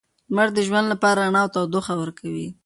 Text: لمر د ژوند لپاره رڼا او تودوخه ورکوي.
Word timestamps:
لمر 0.29 0.47
د 0.53 0.59
ژوند 0.67 0.87
لپاره 0.93 1.19
رڼا 1.27 1.41
او 1.45 1.51
تودوخه 1.53 1.93
ورکوي. 1.97 2.47